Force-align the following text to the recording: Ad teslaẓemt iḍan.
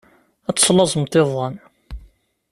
Ad 0.49 0.55
teslaẓemt 0.55 1.19
iḍan. 1.21 1.55